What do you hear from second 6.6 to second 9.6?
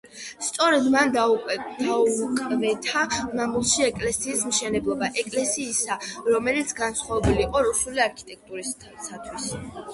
განსხვავებული იყო რუსული არქიტექტურისათვის.